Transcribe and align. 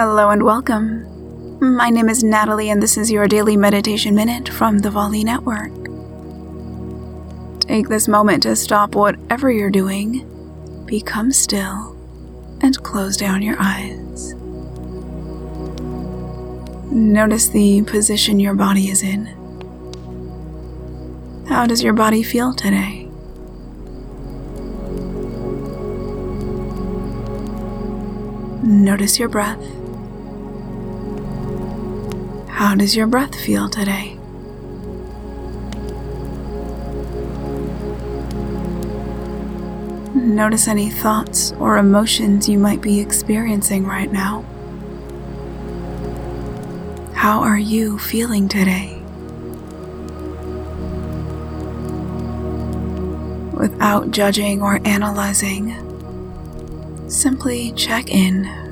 Hello 0.00 0.30
and 0.30 0.44
welcome. 0.44 1.58
My 1.58 1.90
name 1.90 2.08
is 2.08 2.22
Natalie, 2.22 2.70
and 2.70 2.80
this 2.80 2.96
is 2.96 3.10
your 3.10 3.26
daily 3.26 3.56
meditation 3.56 4.14
minute 4.14 4.48
from 4.48 4.78
the 4.78 4.92
Volley 4.92 5.24
Network. 5.24 5.72
Take 7.62 7.88
this 7.88 8.06
moment 8.06 8.44
to 8.44 8.54
stop 8.54 8.94
whatever 8.94 9.50
you're 9.50 9.70
doing, 9.70 10.84
become 10.86 11.32
still, 11.32 11.96
and 12.60 12.80
close 12.84 13.16
down 13.16 13.42
your 13.42 13.56
eyes. 13.58 14.34
Notice 16.92 17.48
the 17.48 17.82
position 17.82 18.38
your 18.38 18.54
body 18.54 18.90
is 18.90 19.02
in. 19.02 19.26
How 21.48 21.66
does 21.66 21.82
your 21.82 21.92
body 21.92 22.22
feel 22.22 22.54
today? 22.54 23.08
Notice 28.62 29.18
your 29.18 29.28
breath. 29.28 29.58
How 32.58 32.74
does 32.74 32.96
your 32.96 33.06
breath 33.06 33.36
feel 33.36 33.68
today? 33.68 34.18
Notice 40.12 40.66
any 40.66 40.90
thoughts 40.90 41.52
or 41.52 41.78
emotions 41.78 42.48
you 42.48 42.58
might 42.58 42.80
be 42.80 42.98
experiencing 42.98 43.86
right 43.86 44.10
now. 44.10 44.44
How 47.14 47.42
are 47.42 47.60
you 47.60 47.96
feeling 47.96 48.48
today? 48.48 49.00
Without 53.52 54.10
judging 54.10 54.62
or 54.62 54.80
analyzing, 54.84 55.76
simply 57.08 57.70
check 57.76 58.10
in. 58.10 58.67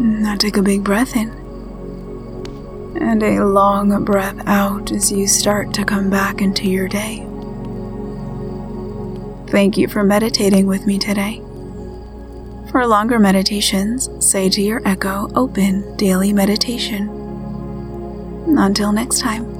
Now 0.00 0.34
take 0.34 0.56
a 0.56 0.62
big 0.62 0.82
breath 0.82 1.14
in 1.14 1.28
and 2.98 3.22
a 3.22 3.44
long 3.44 4.02
breath 4.04 4.40
out 4.46 4.90
as 4.92 5.12
you 5.12 5.26
start 5.26 5.74
to 5.74 5.84
come 5.84 6.08
back 6.08 6.40
into 6.40 6.68
your 6.68 6.88
day. 6.88 7.26
Thank 9.50 9.76
you 9.76 9.88
for 9.88 10.02
meditating 10.02 10.66
with 10.66 10.86
me 10.86 10.98
today. 10.98 11.42
For 12.70 12.86
longer 12.86 13.18
meditations, 13.18 14.08
say 14.24 14.48
to 14.48 14.62
your 14.62 14.80
echo, 14.88 15.30
Open 15.34 15.96
Daily 15.96 16.32
Meditation. 16.32 17.08
Until 18.56 18.92
next 18.92 19.18
time. 19.18 19.59